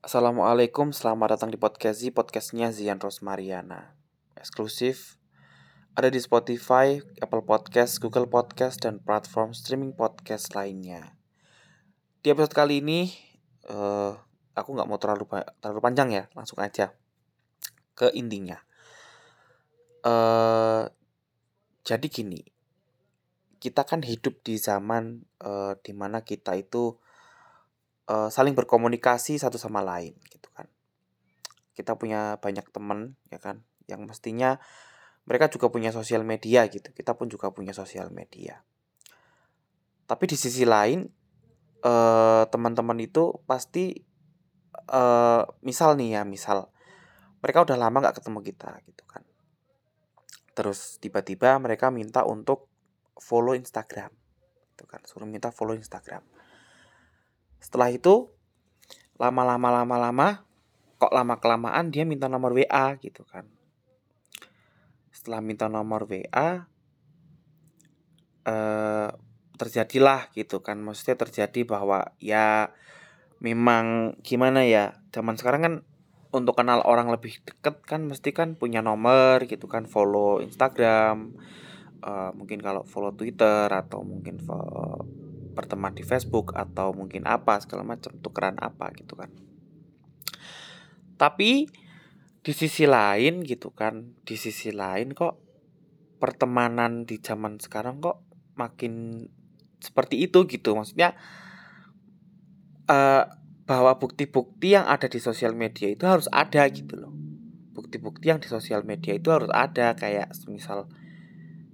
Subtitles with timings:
[0.00, 3.92] Assalamualaikum, selamat datang di podcast podcastnya Zian Rosmariana.
[4.32, 5.20] Eksklusif,
[5.92, 11.20] ada di Spotify, Apple Podcast, Google Podcast, dan platform streaming podcast lainnya.
[12.24, 13.12] Di episode kali ini,
[13.68, 14.16] uh,
[14.56, 15.28] aku nggak mau terlalu
[15.60, 16.96] terlalu panjang ya, langsung aja
[17.92, 18.56] ke intinya.
[20.00, 20.88] Uh,
[21.84, 22.40] jadi gini,
[23.60, 26.96] kita kan hidup di zaman uh, di mana kita itu
[28.10, 30.66] uh, saling berkomunikasi satu sama lain gitu kan.
[31.78, 34.58] Kita punya banyak teman ya kan yang mestinya
[35.24, 36.90] mereka juga punya sosial media gitu.
[36.90, 38.66] Kita pun juga punya sosial media.
[40.10, 41.06] Tapi di sisi lain
[41.86, 43.94] uh, teman-teman itu pasti
[44.90, 46.74] uh, misal nih ya misal
[47.40, 49.22] mereka udah lama nggak ketemu kita gitu kan.
[50.58, 52.66] Terus tiba-tiba mereka minta untuk
[53.14, 54.10] follow Instagram
[54.74, 54.98] gitu kan.
[55.06, 56.39] Suruh minta follow Instagram
[57.60, 58.32] setelah itu
[59.20, 60.48] lama-lama lama-lama
[61.00, 63.48] kok lama kelamaan dia minta nomor WA gitu kan.
[65.12, 66.66] Setelah minta nomor WA
[68.48, 69.08] eh
[69.60, 70.80] terjadilah gitu kan.
[70.80, 72.72] Maksudnya terjadi bahwa ya
[73.44, 75.74] memang gimana ya zaman sekarang kan
[76.30, 81.34] untuk kenal orang lebih deket kan mesti kan punya nomor gitu kan follow Instagram
[82.04, 84.99] uh, mungkin kalau follow Twitter atau mungkin follow
[85.52, 89.30] berteman di Facebook atau mungkin apa segala macam tukeran apa gitu kan.
[91.20, 91.68] Tapi
[92.40, 95.36] di sisi lain gitu kan di sisi lain kok
[96.16, 98.24] pertemanan di zaman sekarang kok
[98.56, 99.24] makin
[99.80, 100.76] seperti itu gitu.
[100.76, 101.16] Maksudnya
[102.88, 103.24] uh,
[103.64, 107.12] bahwa bukti-bukti yang ada di sosial media itu harus ada gitu loh.
[107.72, 110.90] Bukti-bukti yang di sosial media itu harus ada kayak misal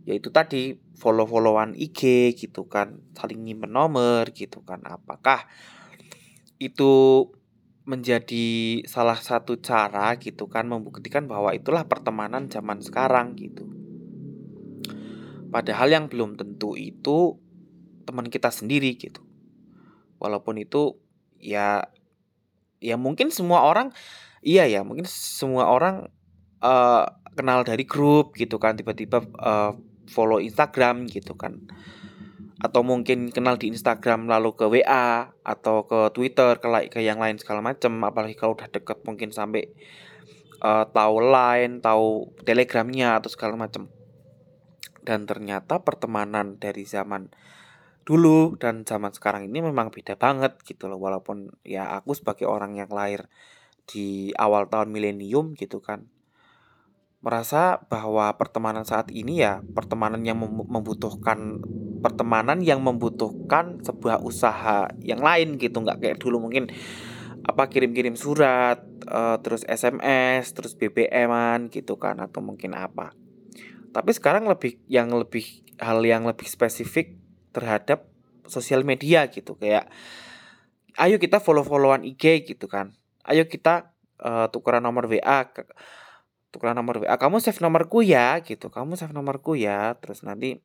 [0.07, 4.79] yaitu tadi follow-followan IG gitu kan saling nyimpen nomor gitu kan.
[4.87, 5.51] Apakah
[6.63, 7.27] itu
[7.87, 13.67] menjadi salah satu cara gitu kan membuktikan bahwa itulah pertemanan zaman sekarang gitu.
[15.51, 17.43] Padahal yang belum tentu itu
[18.07, 19.27] teman kita sendiri gitu.
[20.23, 21.03] Walaupun itu
[21.43, 21.91] ya
[22.79, 23.91] ya mungkin semua orang
[24.43, 26.07] iya ya mungkin semua orang
[26.63, 29.75] uh, kenal dari grup gitu kan tiba-tiba uh,
[30.09, 31.67] follow Instagram gitu kan.
[32.57, 37.37] Atau mungkin kenal di Instagram lalu ke WA atau ke Twitter ke ke yang lain
[37.37, 39.69] segala macam apalagi kalau udah deket mungkin sampai
[40.65, 43.93] uh, tahu line tahu telegramnya atau segala macam
[45.05, 47.31] dan ternyata pertemanan dari zaman
[48.03, 50.99] dulu dan zaman sekarang ini memang beda banget gitu loh.
[50.99, 53.29] Walaupun ya aku sebagai orang yang lahir
[53.87, 56.11] di awal tahun milenium gitu kan
[57.27, 61.59] merasa bahwa pertemanan saat ini ya pertemanan yang membutuhkan
[61.99, 65.83] pertemanan yang membutuhkan sebuah usaha yang lain gitu.
[65.83, 66.71] Nggak kayak dulu mungkin
[67.43, 68.79] apa kirim-kirim surat
[69.11, 73.11] uh, terus SMS terus BBM-an gitu kan atau mungkin apa.
[73.91, 77.19] Tapi sekarang lebih yang lebih hal yang lebih spesifik
[77.51, 78.07] terhadap
[78.47, 79.59] sosial media gitu.
[79.59, 79.91] Kayak
[80.95, 82.95] ayo kita follow-followan IG gitu kan.
[83.27, 83.91] Ayo kita
[84.23, 85.43] uh, tukeran nomor WA
[86.55, 88.69] tukeran nomor WA kamu save nomorku ya gitu.
[88.73, 89.95] Kamu save nomorku ya.
[89.99, 90.61] Terus nanti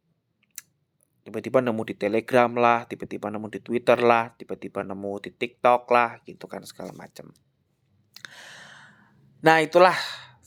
[1.21, 6.17] tiba-tiba nemu di Telegram lah tiba-tiba nemu di Twitter lah tiba-tiba nemu di TikTok lah
[6.25, 7.29] gitu kan segala macam
[9.45, 9.93] nah itulah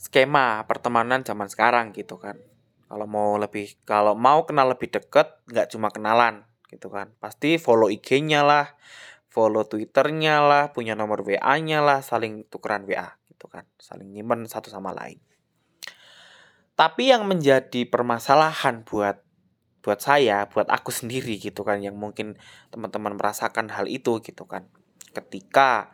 [0.05, 2.37] skema pertemanan zaman sekarang gitu kan.
[2.85, 7.11] Kalau mau lebih kalau mau kenal lebih deket nggak cuma kenalan gitu kan.
[7.17, 8.77] Pasti follow IG-nya lah
[9.27, 14.71] follow Twitternya lah punya nomor WA-nya lah saling tukeran WA gitu kan saling nyimpen satu
[14.71, 15.19] sama lain
[16.75, 19.23] tapi yang menjadi permasalahan buat
[19.79, 22.35] buat saya, buat aku sendiri gitu kan yang mungkin
[22.73, 24.67] teman-teman merasakan hal itu gitu kan.
[25.15, 25.93] Ketika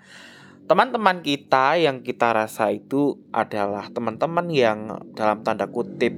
[0.65, 4.79] teman-teman kita yang kita rasa itu adalah teman-teman yang
[5.13, 6.15] dalam tanda kutip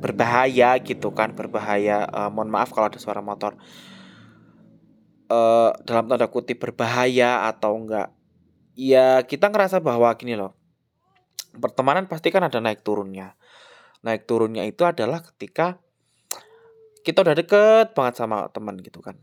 [0.00, 3.54] berbahaya gitu kan, berbahaya uh, mohon maaf kalau ada suara motor.
[5.30, 8.08] Uh, dalam tanda kutip berbahaya atau enggak
[8.76, 10.54] ya kita ngerasa bahwa gini loh
[11.58, 13.34] pertemanan pasti kan ada naik turunnya.
[14.04, 15.80] Naik turunnya itu adalah ketika
[17.02, 19.16] kita udah deket banget sama teman gitu kan.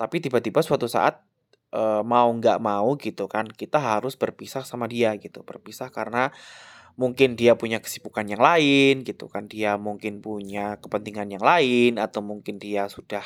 [0.00, 1.20] Tapi tiba-tiba suatu saat
[1.70, 5.44] e, mau nggak mau gitu kan kita harus berpisah sama dia gitu.
[5.44, 6.32] Berpisah karena
[6.96, 12.24] mungkin dia punya kesibukan yang lain gitu kan dia mungkin punya kepentingan yang lain atau
[12.24, 13.20] mungkin dia sudah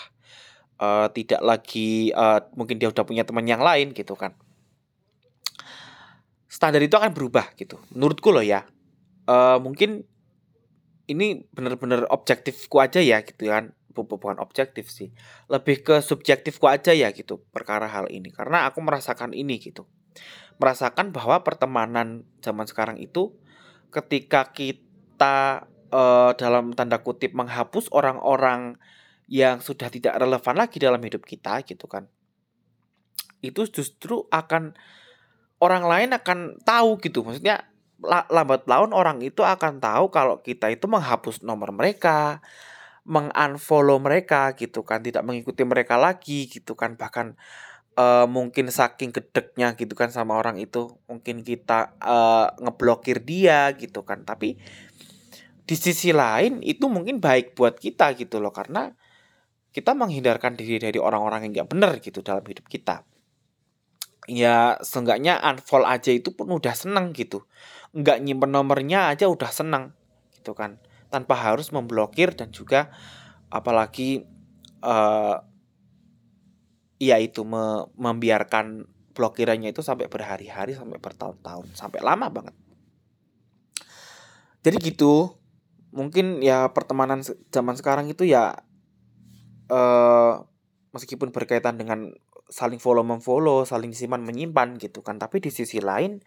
[0.83, 4.35] uh, tidak lagi uh, mungkin dia udah punya teman yang lain gitu kan
[6.61, 7.81] standar itu akan berubah gitu.
[7.97, 8.69] Menurutku loh ya.
[9.25, 10.05] Uh, mungkin
[11.09, 13.73] ini bener-bener objektifku aja ya gitu kan.
[13.97, 15.09] Bukan objektif sih.
[15.49, 18.29] Lebih ke subjektifku aja ya gitu perkara hal ini.
[18.29, 19.89] Karena aku merasakan ini gitu.
[20.61, 23.33] Merasakan bahwa pertemanan zaman sekarang itu
[23.89, 28.77] ketika kita uh, dalam tanda kutip menghapus orang-orang
[29.33, 32.05] yang sudah tidak relevan lagi dalam hidup kita gitu kan.
[33.41, 34.77] Itu justru akan
[35.61, 37.23] orang lain akan tahu gitu.
[37.23, 37.69] Maksudnya
[38.33, 42.41] lambat laun orang itu akan tahu kalau kita itu menghapus nomor mereka
[43.05, 46.97] mengunfollow mereka gitu kan tidak mengikuti mereka lagi gitu kan.
[46.97, 47.37] Bahkan
[48.01, 54.01] uh, mungkin saking gedeknya gitu kan sama orang itu mungkin kita uh, ngeblokir dia gitu
[54.05, 54.25] kan.
[54.25, 54.57] Tapi
[55.65, 58.53] di sisi lain itu mungkin baik buat kita gitu loh.
[58.53, 58.89] Karena
[59.71, 63.05] kita menghindarkan diri dari orang-orang yang nggak benar gitu dalam hidup kita
[64.29, 67.47] ya seenggaknya unfollow aja itu pun udah seneng gitu.
[67.97, 69.95] Nggak nyimpen nomornya aja udah seneng
[70.37, 70.83] gitu kan.
[71.09, 72.93] Tanpa harus memblokir dan juga
[73.51, 74.25] apalagi
[74.85, 75.37] uh,
[77.01, 78.87] ya itu me membiarkan
[79.17, 82.55] blokirannya itu sampai berhari-hari sampai bertahun-tahun sampai lama banget.
[84.61, 85.41] Jadi gitu
[85.91, 88.63] mungkin ya pertemanan zaman sekarang itu ya
[89.73, 90.47] uh,
[90.95, 92.15] meskipun berkaitan dengan
[92.51, 96.19] saling follow memfollow, saling simpan menyimpan gitu kan, tapi di sisi lain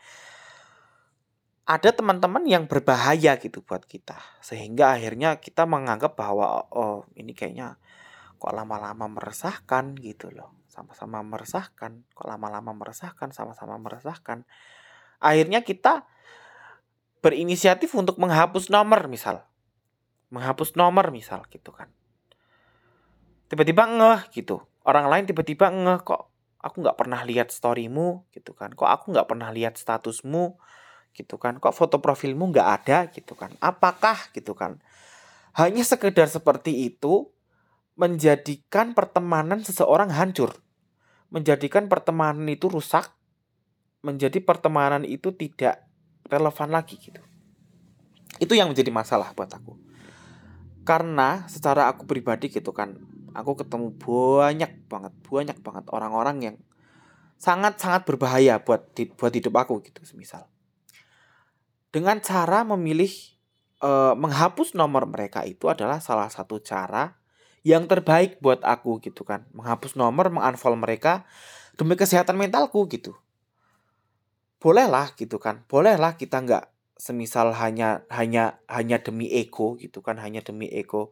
[1.64, 4.20] ada teman-teman yang berbahaya gitu buat kita.
[4.44, 7.80] Sehingga akhirnya kita menganggap bahwa oh ini kayaknya
[8.40, 10.52] kok lama-lama meresahkan gitu loh.
[10.68, 14.44] Sama-sama meresahkan kok lama-lama meresahkan sama-sama meresahkan.
[15.24, 16.04] Akhirnya kita
[17.24, 19.48] berinisiatif untuk menghapus nomor misal.
[20.36, 21.88] Menghapus nomor misal gitu kan.
[23.48, 26.34] Tiba-tiba ngeh gitu orang lain tiba-tiba ngeh kok
[26.64, 28.28] aku nggak pernah lihat storymu?
[28.32, 28.72] Gitu kan.
[28.72, 30.56] Kok aku nggak pernah lihat statusmu?
[31.12, 31.60] Gitu kan.
[31.60, 32.98] Kok foto profilmu nggak ada?
[33.12, 33.52] Gitu kan.
[33.60, 34.32] Apakah?
[34.32, 34.80] Gitu kan.
[35.54, 37.30] Hanya sekedar seperti itu
[38.00, 40.56] menjadikan pertemanan seseorang hancur.
[41.30, 43.12] Menjadikan pertemanan itu rusak
[44.04, 45.88] menjadi pertemanan itu tidak
[46.28, 47.24] relevan lagi gitu.
[48.38, 49.80] Itu yang menjadi masalah buat aku.
[50.84, 53.00] Karena secara aku pribadi gitu kan
[53.34, 56.56] aku ketemu banyak banget banyak banget orang-orang yang
[57.42, 60.48] sangat sangat berbahaya buat buat hidup aku gitu semisal.
[61.94, 63.12] Dengan cara memilih
[63.84, 67.20] e, menghapus nomor mereka itu adalah salah satu cara
[67.68, 69.46] yang terbaik buat aku gitu kan.
[69.52, 71.28] Menghapus nomor mengunfollow mereka
[71.76, 73.14] demi kesehatan mentalku gitu.
[74.64, 80.40] Bolehlah gitu kan bolehlah kita nggak semisal hanya hanya hanya demi ego gitu kan hanya
[80.40, 81.12] demi ego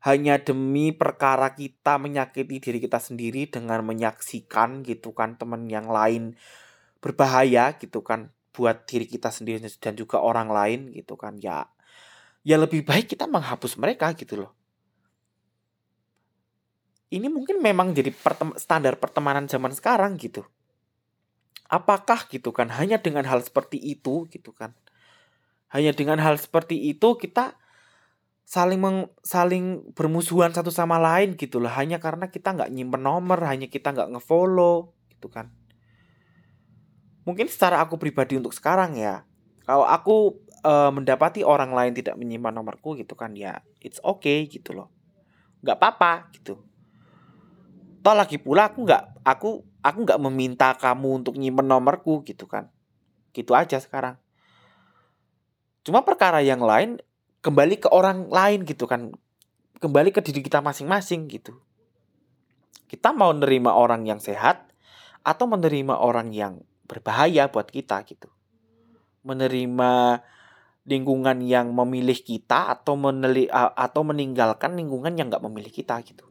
[0.00, 6.36] hanya demi perkara kita menyakiti diri kita sendiri dengan menyaksikan gitu kan teman yang lain
[7.04, 11.68] berbahaya gitu kan buat diri kita sendiri dan juga orang lain gitu kan ya
[12.44, 14.52] ya lebih baik kita menghapus mereka gitu loh.
[17.10, 20.46] Ini mungkin memang jadi pertem standar pertemanan zaman sekarang gitu.
[21.66, 24.72] Apakah gitu kan hanya dengan hal seperti itu gitu kan
[25.70, 27.54] hanya dengan hal seperti itu kita
[28.50, 31.70] saling meng, saling bermusuhan satu sama lain gitu loh.
[31.70, 35.54] Hanya karena kita nggak nyimpen nomor, hanya kita nggak ngefollow gitu kan.
[37.22, 39.22] Mungkin secara aku pribadi untuk sekarang ya,
[39.62, 44.74] kalau aku e, mendapati orang lain tidak menyimpan nomorku gitu kan ya, it's okay gitu
[44.74, 44.90] loh.
[45.62, 46.58] Nggak apa-apa gitu.
[48.02, 52.66] Toh lagi pula aku nggak aku aku nggak meminta kamu untuk nyimpen nomorku gitu kan.
[53.30, 54.18] Gitu aja sekarang.
[55.86, 56.98] Cuma perkara yang lain
[57.40, 59.12] kembali ke orang lain gitu kan.
[59.80, 61.56] Kembali ke diri kita masing-masing gitu.
[62.84, 64.68] Kita mau menerima orang yang sehat
[65.24, 68.28] atau menerima orang yang berbahaya buat kita gitu.
[69.24, 70.20] Menerima
[70.84, 76.26] lingkungan yang memilih kita atau meneli, atau meninggalkan lingkungan yang nggak memilih kita gitu.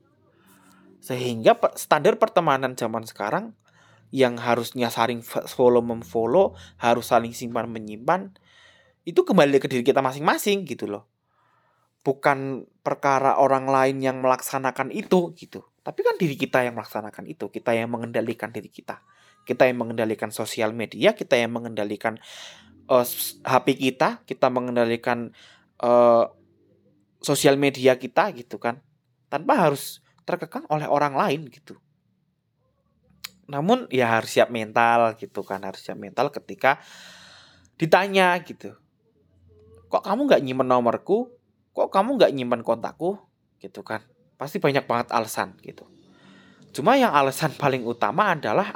[0.99, 3.55] Sehingga standar pertemanan zaman sekarang
[4.09, 8.35] yang harusnya saling follow memfollow, harus saling simpan menyimpan,
[9.09, 11.09] itu kembali ke diri kita masing-masing gitu loh.
[12.05, 15.65] Bukan perkara orang lain yang melaksanakan itu gitu.
[15.81, 17.49] Tapi kan diri kita yang melaksanakan itu.
[17.49, 19.01] Kita yang mengendalikan diri kita.
[19.43, 22.21] Kita yang mengendalikan sosial media kita yang mengendalikan
[22.85, 23.07] uh, eh,
[23.41, 25.33] HP kita kita mengendalikan
[25.81, 26.29] uh,
[27.17, 28.77] sosial media kita gitu kan.
[29.25, 31.81] Tanpa harus terkekang oleh orang lain gitu.
[33.49, 35.65] Namun ya harus siap mental gitu kan.
[35.65, 36.77] Harus siap mental ketika
[37.81, 38.77] ditanya gitu
[39.89, 41.33] kok kamu nggak nyimpen nomorku?
[41.73, 43.17] Kok kamu nggak nyimpen kontakku?
[43.57, 44.05] Gitu kan.
[44.37, 45.89] Pasti banyak banget alasan gitu.
[46.71, 48.69] Cuma yang alasan paling utama adalah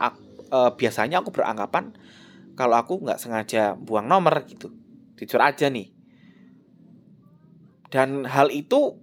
[0.49, 1.93] e, biasanya aku beranggapan
[2.57, 4.73] kalau aku nggak sengaja buang nomor gitu.
[5.17, 5.93] Jujur aja nih.
[7.93, 8.97] Dan hal itu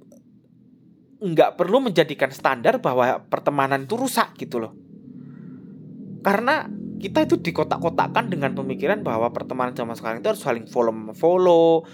[1.21, 4.75] nggak perlu menjadikan standar bahwa pertemanan itu rusak gitu loh.
[6.27, 6.67] Karena
[7.01, 11.89] kita itu dikotak-kotakkan dengan pemikiran bahwa pertemanan zaman sekarang itu harus saling follow follow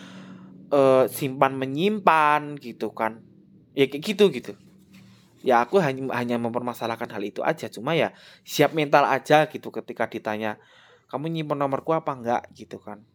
[0.74, 3.22] uh, simpan menyimpan gitu kan.
[3.72, 4.52] Ya kayak gitu gitu.
[5.46, 7.70] Ya aku hanya hanya mempermasalahkan hal itu aja.
[7.70, 8.10] Cuma ya
[8.42, 10.58] siap mental aja gitu ketika ditanya
[11.06, 12.42] kamu nyimpan nomorku apa enggak?
[12.58, 13.06] gitu kan.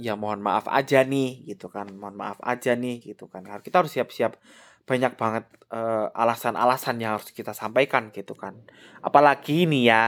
[0.00, 1.92] Ya mohon maaf aja nih gitu kan.
[1.92, 3.44] Mohon maaf aja nih gitu kan.
[3.44, 4.40] Kita harus siap-siap
[4.82, 8.58] banyak banget uh, alasan-alasan yang harus kita sampaikan gitu kan.
[9.00, 10.02] Apalagi nih ya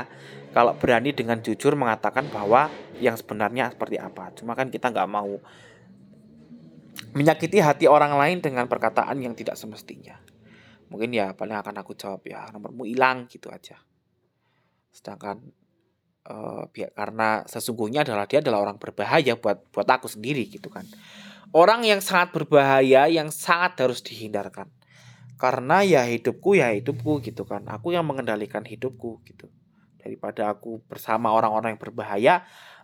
[0.52, 4.34] kalau berani dengan jujur mengatakan bahwa yang sebenarnya seperti apa.
[4.36, 5.38] Cuma kan kita nggak mau
[7.14, 10.18] menyakiti hati orang lain dengan perkataan yang tidak semestinya.
[10.90, 13.78] Mungkin ya paling akan aku jawab ya nomormu hilang gitu aja.
[14.94, 15.42] Sedangkan
[16.28, 20.84] uh, karena sesungguhnya adalah dia adalah orang berbahaya buat buat aku sendiri gitu kan
[21.52, 24.70] orang yang sangat berbahaya yang sangat harus dihindarkan
[25.36, 29.50] karena ya hidupku ya hidupku gitu kan aku yang mengendalikan hidupku gitu
[30.00, 32.34] daripada aku bersama orang-orang yang berbahaya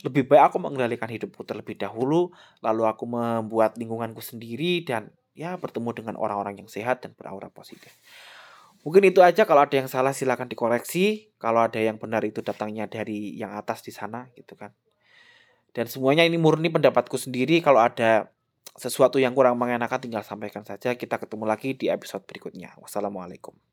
[0.02, 2.32] lebih baik aku mengendalikan hidupku terlebih dahulu
[2.64, 7.94] lalu aku membuat lingkunganku sendiri dan ya bertemu dengan orang-orang yang sehat dan beraura positif
[8.80, 11.36] Mungkin itu aja kalau ada yang salah silahkan dikoreksi.
[11.36, 14.72] Kalau ada yang benar itu datangnya dari yang atas di sana gitu kan.
[15.76, 17.60] Dan semuanya ini murni pendapatku sendiri.
[17.60, 18.32] Kalau ada
[18.76, 20.96] sesuatu yang kurang mengenakan tinggal sampaikan saja.
[20.96, 22.76] Kita ketemu lagi di episode berikutnya.
[22.80, 23.69] Wassalamualaikum.